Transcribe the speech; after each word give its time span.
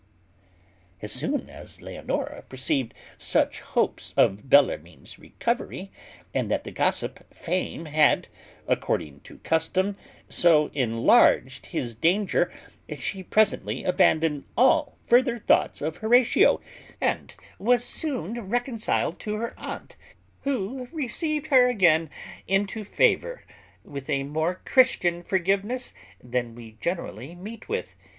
As 1.03 1.11
soon 1.11 1.47
as 1.47 1.79
Leonora 1.79 2.41
perceived 2.49 2.95
such 3.19 3.59
hopes 3.59 4.15
of 4.17 4.49
Bellarmine's 4.49 5.19
recovery, 5.19 5.91
and 6.33 6.49
that 6.49 6.63
the 6.63 6.71
gossip 6.71 7.31
Fame 7.31 7.85
had, 7.85 8.27
according 8.67 9.19
to 9.19 9.37
custom, 9.43 9.95
so 10.27 10.71
enlarged 10.73 11.67
his 11.67 11.93
danger, 11.93 12.51
she 12.97 13.21
presently 13.21 13.83
abandoned 13.83 14.45
all 14.57 14.97
further 15.05 15.37
thoughts 15.37 15.83
of 15.83 15.97
Horatio, 15.97 16.59
and 16.99 17.35
was 17.59 17.83
soon 17.83 18.49
reconciled 18.49 19.19
to 19.19 19.35
her 19.35 19.53
aunt, 19.55 19.97
who 20.45 20.87
received 20.91 21.45
her 21.53 21.67
again 21.67 22.09
into 22.47 22.83
favour, 22.83 23.43
with 23.83 24.09
a 24.09 24.23
more 24.23 24.61
Christian 24.65 25.21
forgiveness 25.21 25.93
than 26.23 26.55
we 26.55 26.71
generally 26.81 27.35
meet 27.35 27.69
with. 27.69 27.95